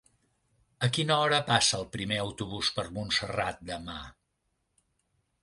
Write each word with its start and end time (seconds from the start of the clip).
A 0.87 0.87
quina 0.95 1.17
hora 1.25 1.39
passa 1.49 1.77
el 1.81 1.85
primer 1.97 2.17
autobús 2.23 2.71
per 2.79 2.87
Montserrat 2.97 3.63
demà? 3.73 4.01